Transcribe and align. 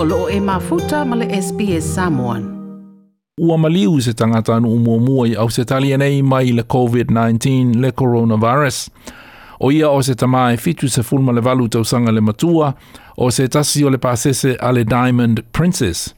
o 0.00 0.04
loo 0.04 0.28
e 0.30 0.40
mafuta 0.40 1.04
ma 1.04 1.16
le 1.16 1.40
SPS 1.42 1.84
Samoan. 1.94 2.42
Ua 3.40 3.58
maliu 3.58 4.00
se 4.00 4.12
tangata 4.12 4.56
anu 4.56 4.72
umuamua 4.72 5.28
i 5.28 5.34
au 5.34 5.50
se 5.50 5.64
tali 5.64 5.94
anei 5.94 6.22
mai 6.22 6.52
le 6.52 6.62
COVID-19 6.62 7.80
le 7.80 7.92
coronavirus. 7.92 8.90
O 9.60 9.72
ia 9.72 9.88
o 9.90 10.02
se 10.02 10.14
tamae 10.14 10.56
fitu 10.56 10.88
se 10.88 11.02
fulma 11.02 11.32
le 11.32 11.40
valu 11.40 11.68
tausanga 11.68 12.12
le 12.12 12.20
matua, 12.20 12.74
o 13.16 13.30
se 13.30 13.48
tasi 13.48 13.84
o 13.84 13.90
le 13.90 13.98
pasese 13.98 14.56
a 14.60 14.72
le 14.72 14.84
Diamond 14.84 15.42
Princess. 15.52 16.14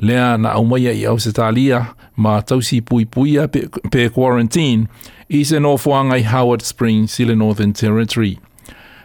Lea 0.00 0.36
na 0.38 0.52
aumaia 0.52 0.92
i 0.94 1.04
au 1.06 1.18
se 1.18 1.32
talia 1.32 1.86
ma 2.16 2.42
tausi 2.42 2.80
pui 2.80 3.04
puia 3.04 3.48
pe, 3.48 3.66
pe 3.90 4.08
quarantine 4.08 4.86
i 5.28 5.42
se 5.44 5.58
nofuanga 5.58 6.16
i 6.18 6.22
Howard 6.22 6.62
Springs 6.62 7.18
i 7.20 7.24
le 7.24 7.34
Northern 7.34 7.72
Territory 7.72 8.38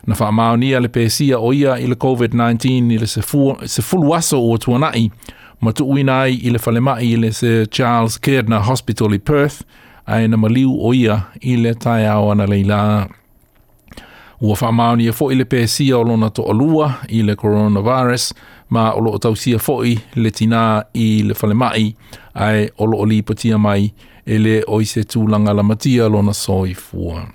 na 0.08 0.16
wha 0.20 0.32
maonia 0.32 0.80
le 0.80 0.88
pēsia 0.88 1.40
o 1.40 1.52
ia 1.54 1.76
i 1.82 1.88
le 1.88 1.96
COVID-19 1.96 2.94
i 2.94 2.98
le 3.02 3.08
se, 3.08 3.22
fu, 3.22 3.56
se 3.66 3.82
fuluaso 3.82 4.42
o 4.52 4.58
tuanai 4.58 5.10
ma 5.62 5.72
tu 5.76 5.86
uina 5.92 6.22
ai 6.26 6.40
i 6.48 6.54
le 6.54 6.60
whalemai 6.60 7.10
i 7.14 7.16
le 7.20 7.32
se 7.36 7.66
Charles 7.68 8.18
Kerner 8.20 8.62
Hospital 8.70 9.14
i 9.14 9.20
Perth 9.20 9.62
a 10.06 10.22
ina 10.24 10.38
maliu 10.38 10.72
o 10.80 10.94
ia 10.96 11.18
i 11.42 11.56
le 11.58 11.74
tai 11.76 12.06
au 12.08 12.32
ana 12.32 12.48
leila. 12.48 12.82
Ua 14.40 14.56
wha 14.62 14.72
maonia 14.72 15.14
fo 15.14 15.28
i 15.32 15.36
le 15.36 15.44
pēsia 15.46 16.00
o 16.00 16.04
lona 16.08 16.30
to 16.32 16.44
alua 16.50 16.94
i 17.10 17.20
le 17.28 17.36
coronavirus 17.36 18.32
ma 18.70 18.92
o 18.96 19.02
lo 19.04 19.18
tausia 19.20 19.60
fo 19.60 19.82
i 19.86 19.98
le 20.16 20.32
tina 20.32 20.64
i 20.94 21.22
le 21.28 21.34
whalemai 21.42 21.92
ai 22.34 22.70
o 22.78 22.86
lo 22.88 23.02
o 23.02 23.06
lipatia 23.12 23.58
mai 23.60 23.92
ele 24.26 24.62
o 24.68 24.80
i 24.82 24.86
se 24.86 25.02
tūlanga 25.10 25.56
la 25.58 25.64
matia 25.64 26.08
lona 26.08 26.34
soi 26.34 26.74
fuanga. 26.74 27.28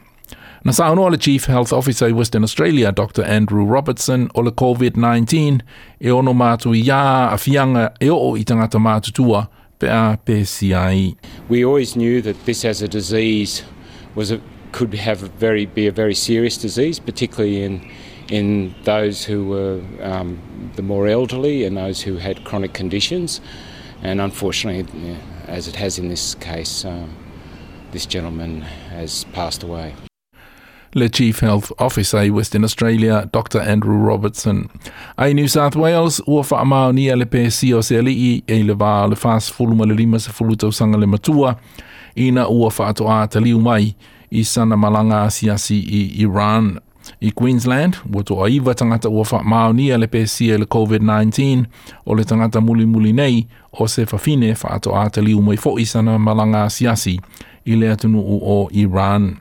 Nasaunola 0.64 1.20
Chief 1.20 1.44
Health 1.44 1.74
Officer 1.74 2.14
Western 2.14 2.42
Australia 2.42 2.90
Dr 2.90 3.22
Andrew 3.22 3.66
Robertson 3.66 4.30
o 4.34 4.40
le 4.40 4.50
COVID-19 4.50 5.60
e 6.00 6.08
ono 6.10 6.32
mātu 6.32 6.72
i 6.72 6.80
a 6.88 7.28
awhianga 7.36 7.92
e 8.00 8.08
o 8.08 8.34
i 8.34 8.44
tangata 8.44 8.78
mātutua 8.80 9.48
pe 9.78 9.88
a 9.92 10.16
PCI. 10.24 11.16
We 11.50 11.62
always 11.62 11.96
knew 11.96 12.22
that 12.22 12.46
this 12.46 12.64
as 12.64 12.80
a 12.80 12.88
disease 12.88 13.62
was 14.14 14.30
a, 14.32 14.40
could 14.72 14.94
have 14.94 15.22
a 15.22 15.28
very 15.38 15.66
be 15.66 15.86
a 15.86 15.92
very 15.92 16.14
serious 16.14 16.56
disease 16.56 16.98
particularly 16.98 17.62
in 17.62 17.86
in 18.30 18.74
those 18.84 19.22
who 19.22 19.46
were 19.46 19.82
um, 20.00 20.38
the 20.76 20.82
more 20.82 21.06
elderly 21.06 21.64
and 21.66 21.76
those 21.76 22.00
who 22.00 22.16
had 22.16 22.42
chronic 22.44 22.72
conditions 22.72 23.42
and 24.02 24.18
unfortunately 24.18 24.86
as 25.46 25.68
it 25.68 25.76
has 25.76 25.98
in 25.98 26.08
this 26.08 26.34
case 26.36 26.86
um, 26.86 27.10
this 27.92 28.06
gentleman 28.06 28.62
has 28.90 29.24
passed 29.34 29.62
away. 29.62 29.92
le 30.94 31.08
Chief 31.08 31.40
Health 31.42 31.72
Officer 31.78 32.18
i 32.22 32.30
Western 32.30 32.64
Australia, 32.64 33.28
Dr. 33.32 33.60
Andrew 33.60 33.96
Robertson. 33.96 34.70
Ai 35.16 35.32
New 35.34 35.48
South 35.48 35.76
Wales, 35.76 36.22
ua 36.26 36.42
whaamao 36.50 36.92
ni 36.92 37.10
le 37.16 37.24
pē 37.26 37.48
si 37.50 37.72
o 37.74 37.80
se 37.82 37.98
alii 37.98 38.42
e 38.46 38.62
le 38.62 38.74
wā 38.74 39.08
le 39.10 39.16
whās 39.16 39.50
fulu 39.52 39.74
ma 39.74 39.84
le 39.86 39.94
lima 39.98 40.18
se 40.20 40.30
fulu 40.30 40.56
tau 40.56 40.70
sanga 40.72 40.98
le 40.98 41.06
matua, 41.06 41.56
ina 42.16 42.46
ua 42.48 42.70
whaato 42.70 43.08
a 43.10 43.26
te 43.28 43.40
liu 43.40 43.58
mai 43.60 43.94
i 44.30 44.44
sana 44.44 44.76
malanga 44.76 45.26
siasi 45.30 45.76
i 45.76 46.02
Iran. 46.22 46.78
I 47.20 47.32
Queensland, 47.36 47.98
ua 48.14 48.22
to 48.24 48.34
aiva 48.46 48.74
tangata 48.74 49.10
ua 49.10 49.24
whaamao 49.26 49.74
ni 49.74 49.90
le 49.98 50.06
pē 50.06 50.26
si 50.28 50.46
le 50.56 50.64
COVID-19 50.66 51.66
o 52.06 52.14
le 52.14 52.24
tangata 52.24 52.60
muli 52.60 52.86
muli 52.86 53.12
nei 53.12 53.46
o 53.72 53.86
se 53.86 54.06
whawhine 54.06 54.54
whaato 54.54 54.94
a 54.94 55.08
te 55.10 55.20
liu 55.20 55.42
mai 55.42 55.56
fo 55.56 55.74
i 55.78 55.84
sana 55.84 56.16
malanga 56.18 56.68
siasi 56.70 57.18
i 57.66 57.74
le 57.76 57.90
atunu 57.90 58.22
o 58.22 58.68
Iran. 58.70 59.22
Iran. 59.34 59.36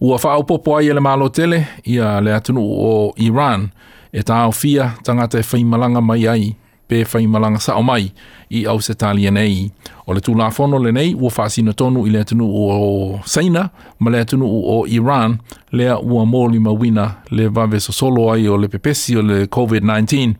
Ua 0.00 0.18
wha 0.24 0.32
aupopo 0.32 0.76
ai 0.76 0.88
ele 0.88 1.00
malo 1.00 1.28
tele 1.28 1.66
ia 1.84 2.20
le 2.20 2.34
atunu 2.34 2.60
o 2.62 3.14
Iran 3.16 3.68
e 4.12 4.22
ta 4.22 4.34
au 4.36 4.52
fia 4.52 4.92
tangata 5.02 5.38
e 5.38 5.42
whaimalanga 5.50 6.00
mai 6.00 6.26
ai 6.28 6.56
pe 6.88 6.96
whaimalanga 7.10 7.60
sa 7.60 7.72
o 7.74 7.82
mai 7.82 8.04
i 8.50 8.60
au 8.70 8.78
se 8.82 8.94
tali 8.94 9.30
nei. 9.30 9.70
O 10.06 10.12
le 10.12 10.20
tūlā 10.20 10.50
fono 10.52 10.78
le 10.78 10.90
nei 10.92 11.14
ua 11.14 11.30
whaasino 11.36 11.72
tonu 11.72 12.06
i 12.06 12.10
le 12.10 12.20
atunu 12.20 12.44
o 12.50 13.20
Saina 13.24 13.68
ma 13.98 14.10
le 14.10 14.18
atunu 14.20 14.46
o 14.74 14.84
Iran 14.88 15.38
lea 15.72 15.98
ua 15.98 16.24
mōli 16.24 16.60
mawina 16.60 17.10
le 17.30 17.46
vave 17.48 17.80
so 17.80 17.92
solo 17.92 18.30
ai 18.32 18.48
o 18.48 18.56
le 18.56 18.68
pepesi 18.68 19.16
o 19.16 19.22
le 19.22 19.46
COVID-19 19.46 20.34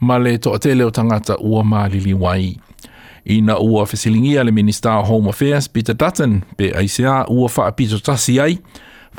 ma 0.00 0.18
le 0.18 0.38
to 0.38 0.56
tele 0.58 0.84
o 0.84 0.90
tangata 0.90 1.36
ua 1.40 1.62
maalili 1.64 2.14
wai. 2.14 2.56
Ina 3.24 3.58
ua 3.58 3.86
fesilingia 3.86 4.44
le 4.44 4.50
Minister 4.52 5.02
Home 5.08 5.28
Affairs 5.28 5.68
Peter 5.68 5.94
Dutton 5.94 6.40
pe 6.56 6.72
ACA 6.72 7.24
ua 7.28 7.50
whaapito 7.56 7.98
tasi 7.98 8.40
ai 8.40 8.58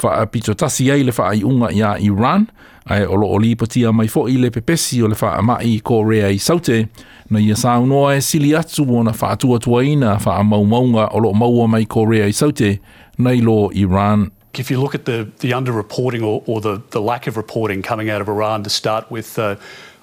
fa 0.01 0.25
pito 0.27 0.53
tasi 0.53 0.91
ai 0.91 1.03
le 1.03 1.11
fa 1.11 1.29
ai 1.31 1.41
unga 1.43 1.71
ia 1.71 1.95
Iran 1.99 2.45
ai 2.85 3.03
olo 3.07 3.27
oli 3.33 3.55
potia 3.55 3.91
mai 3.91 4.07
fo 4.07 4.27
ile 4.27 4.51
pepesi 4.51 5.01
o 5.03 5.07
le 5.07 5.15
fa 5.15 5.33
ama 5.39 5.57
i 5.63 5.79
Korea 5.83 6.27
i 6.29 6.37
saute 6.37 6.85
na 7.31 7.39
ia 7.39 7.55
sa 7.55 7.79
uno 7.81 8.09
e 8.11 8.19
sili 8.21 8.53
atu 8.55 8.85
ona 8.97 9.13
fa 9.13 9.29
atua 9.33 9.59
tuaina 9.59 10.17
fa 10.19 10.35
ama 10.37 10.57
umaunga 10.57 11.07
olo 11.11 11.33
maua 11.33 11.67
mai 11.67 11.85
Korea 11.85 12.27
i 12.27 12.33
saute 12.33 12.79
nei 13.17 13.41
lo 13.41 13.71
Iran 13.73 14.29
if 14.59 14.71
you 14.71 14.79
look 14.79 14.95
at 14.95 15.05
the, 15.05 15.29
the 15.39 15.51
underreporting 15.51 16.21
or, 16.23 16.43
or 16.45 16.61
the, 16.61 16.81
the 16.91 17.01
lack 17.01 17.27
of 17.27 17.37
reporting 17.37 17.81
coming 17.81 18.09
out 18.09 18.21
of 18.21 18.27
Iran 18.27 18.63
to 18.63 18.69
start 18.69 19.09
with, 19.11 19.37
uh, 19.39 19.55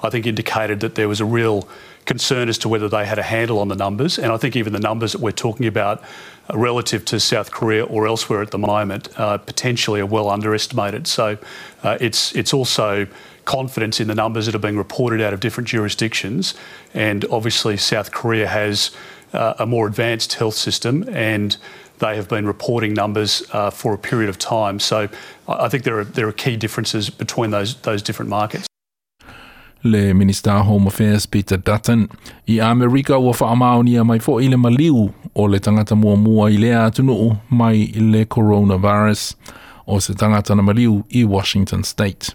I 0.02 0.10
think 0.10 0.26
indicated 0.26 0.80
that 0.80 0.94
there 0.94 1.08
was 1.08 1.20
a 1.20 1.24
real 1.24 1.68
concern 2.04 2.48
as 2.48 2.58
to 2.58 2.68
whether 2.68 2.88
they 2.88 3.06
had 3.06 3.18
a 3.18 3.22
handle 3.22 3.60
on 3.60 3.68
the 3.68 3.76
numbers. 3.76 4.18
And 4.18 4.32
I 4.32 4.36
think 4.36 4.56
even 4.56 4.72
the 4.72 4.80
numbers 4.80 5.12
that 5.12 5.20
we're 5.20 5.30
talking 5.30 5.66
about 5.66 6.02
uh, 6.50 6.58
relative 6.58 7.04
to 7.06 7.20
South 7.20 7.52
Korea 7.52 7.84
or 7.84 8.06
elsewhere 8.08 8.42
at 8.42 8.50
the 8.50 8.58
moment 8.58 9.08
uh, 9.18 9.38
potentially 9.38 10.00
are 10.00 10.06
well 10.06 10.28
underestimated. 10.28 11.06
So 11.06 11.38
uh, 11.84 11.98
it's, 12.00 12.34
it's 12.34 12.52
also 12.52 13.06
confidence 13.44 14.00
in 14.00 14.08
the 14.08 14.14
numbers 14.14 14.46
that 14.46 14.54
are 14.54 14.58
being 14.60 14.76
reported 14.76 15.20
out 15.20 15.32
of 15.32 15.40
different 15.40 15.68
jurisdictions. 15.68 16.54
And 16.94 17.24
obviously, 17.30 17.76
South 17.76 18.10
Korea 18.10 18.48
has 18.48 18.90
uh, 19.32 19.54
a 19.58 19.66
more 19.66 19.86
advanced 19.86 20.34
health 20.38 20.54
system 20.54 21.04
and 21.12 21.56
they 21.98 22.16
have 22.16 22.28
been 22.28 22.46
reporting 22.46 22.94
numbers 22.94 23.42
uh, 23.52 23.70
for 23.70 23.94
a 23.94 23.98
period 23.98 24.28
of 24.28 24.38
time. 24.38 24.78
So 24.80 25.08
I 25.48 25.68
think 25.68 25.84
there 25.84 25.98
are, 25.98 26.04
there 26.04 26.26
are 26.28 26.32
key 26.32 26.56
differences 26.56 27.10
between 27.10 27.50
those, 27.50 27.74
those 27.82 28.02
different 28.02 28.28
markets. 28.30 28.66
le 29.84 30.14
Minister 30.14 30.50
of 30.52 30.66
Home 30.66 30.86
Affairs 30.86 31.26
Peter 31.26 31.56
Dutton 31.56 32.08
i 32.46 32.60
Amerika 32.60 33.16
ua 33.18 33.32
whaamaonia 33.34 34.04
mai 34.04 34.18
fo 34.22 34.36
i 34.38 34.46
le 34.48 34.56
maliu 34.56 35.12
o 35.34 35.42
le 35.48 35.58
tangata 35.58 35.96
mua 35.98 36.14
mua 36.16 36.46
i 36.50 36.56
le 36.56 36.68
atunuu 36.76 37.36
mai 37.50 37.80
i 37.96 38.00
le 38.00 38.24
coronavirus 38.24 39.34
o 39.86 39.98
se 40.00 40.14
tangata 40.14 40.54
na 40.54 40.62
maliu 40.62 41.02
i 41.14 41.24
Washington 41.24 41.82
State. 41.84 42.30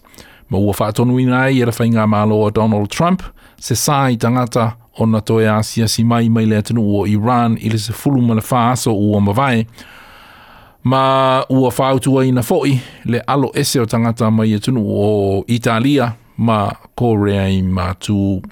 Ma 0.50 0.58
ua 0.58 0.72
whaatonu 0.76 1.16
i 1.20 1.24
nai 1.24 1.62
i 1.62 1.64
rawhainga 1.64 2.06
malo 2.08 2.50
Donald 2.50 2.90
Trump 2.90 3.22
se 3.58 3.74
sai 3.74 4.16
tangata 4.16 4.72
ona 4.98 5.20
toe 5.20 5.50
asia 5.50 5.88
si 5.88 6.04
mai 6.04 6.28
mai 6.28 6.46
le 6.46 6.56
atinu 6.56 6.98
o 7.00 7.06
Iran 7.06 7.56
i 7.60 7.78
se 7.78 7.92
fulu 7.92 8.22
mana 8.22 8.42
o 8.86 8.90
ua 9.00 9.20
mawae. 9.20 9.66
Ma 10.84 11.44
ua 11.48 11.72
whautua 11.78 12.26
ina 12.26 12.42
foi 12.42 12.80
le 13.04 13.20
alo 13.26 13.50
ese 13.54 13.80
o 13.80 13.86
tangata 13.86 14.30
mai 14.30 14.54
atinu 14.54 14.80
e 14.80 14.92
o 14.94 15.44
Italia 15.46 16.14
ma 16.36 16.72
Korea 16.96 17.48
i 17.48 17.62
mātū. 17.62 18.42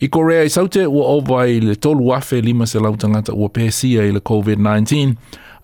I 0.00 0.08
Korea 0.08 0.44
i 0.44 0.48
saute 0.48 0.86
ua 0.86 1.06
ovai 1.06 1.60
le 1.60 1.74
tolu 1.74 2.12
afe 2.14 2.40
lima 2.40 2.66
se 2.66 2.78
lau 2.78 2.96
tangata 2.96 3.32
ua 3.34 3.48
pēsia 3.48 4.02
i 4.06 4.12
le 4.12 4.20
COVID-19 4.20 5.14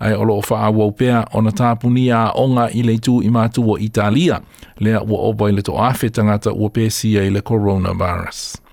ai 0.00 0.14
olo 0.14 0.38
o 0.38 0.42
faa 0.42 0.70
wau 0.74 0.90
pea 0.92 1.24
o 1.32 1.40
na 1.40 1.50
tāpunia 1.50 2.32
onga 2.34 2.68
i 2.72 2.82
leitu 2.82 3.22
i 3.22 3.30
o 3.68 3.78
Italia 3.78 4.40
lea 4.78 5.00
ua 5.02 5.18
ovai 5.30 5.52
le 5.52 5.62
to 5.62 5.72
afe 5.78 6.10
tangata 6.10 6.50
ua 6.52 6.68
pēsia 6.70 7.22
i 7.22 7.30
le 7.30 7.40
coronavirus. 7.40 8.63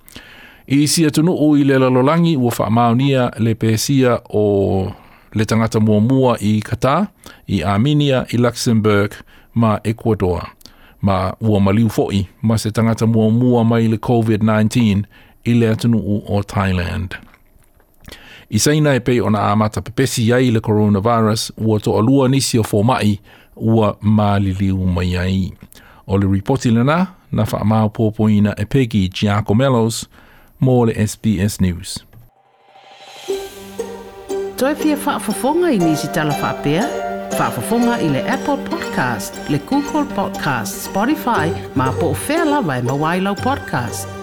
I 0.71 0.75
isi 0.83 1.05
atunu 1.05 1.35
o 1.39 1.57
i 1.57 1.63
le 1.63 1.77
lalolangi 1.81 2.33
ua 2.39 2.51
whaamaunia 2.59 3.23
le 3.43 3.51
pēsia 3.59 4.13
o 4.41 4.93
le 5.35 5.45
tangata 5.47 5.79
mua 5.83 5.97
mua 5.99 6.35
i 6.49 6.61
Kata, 6.63 7.07
i 7.51 7.59
Armenia, 7.71 8.21
i 8.31 8.37
Luxembourg, 8.39 9.11
ma 9.53 9.73
Ecuador. 9.83 10.45
Ma 11.03 11.33
ua 11.43 11.59
maliu 11.59 11.89
foi, 11.91 12.21
ma 12.41 12.55
se 12.57 12.71
tangata 12.71 13.05
mua 13.07 13.27
mua 13.29 13.63
mai 13.67 13.87
le 13.91 13.97
COVID-19 13.99 15.03
i 15.43 15.53
le 15.59 15.71
atunu 15.73 15.99
o 16.27 16.43
Thailand. 16.43 17.15
I 18.49 18.59
seina 18.59 18.95
e 18.95 18.99
pei 19.05 19.19
ona 19.27 19.41
amata 19.51 19.81
pepesi 19.85 20.21
yai 20.29 20.51
le 20.55 20.59
coronavirus, 20.67 21.41
ua 21.67 21.75
to 21.83 21.97
alua 21.99 22.27
nisi 22.31 22.55
o 22.59 22.63
fōmai, 22.63 23.19
ua 23.73 23.89
maliliu 24.01 24.77
mai 24.95 25.11
ai. 25.17 25.51
O 26.07 26.15
le 26.17 26.31
reporti 26.31 26.71
lana, 26.71 26.99
na 27.35 27.43
whaamau 27.49 27.87
pōpoina 27.95 28.51
e 28.57 28.63
pegi 28.71 29.01
Giacomelos, 29.09 29.15
Giacomelos, 29.19 30.07
môle 30.61 30.93
SBS 30.93 31.59
News. 31.61 32.05
Toi 34.57 34.75
pia 34.77 34.97
whaafafonga 34.97 35.71
i 35.73 35.79
nisi 35.81 36.07
talawhapea? 36.13 36.85
Whaafafonga 37.39 37.97
i 38.01 38.09
le 38.13 38.21
Apple 38.29 38.59
Podcast, 38.69 39.41
le 39.49 39.59
Google 39.69 40.05
Podcast, 40.15 40.73
Spotify, 40.87 41.49
ma 41.75 41.91
po 41.99 42.13
o 42.13 42.17
whea 42.25 42.45
lawa 42.45 43.17
e 43.17 43.35
podcast. 43.43 44.20